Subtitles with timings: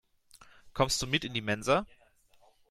[0.73, 1.85] Kommst du mit in die Mensa?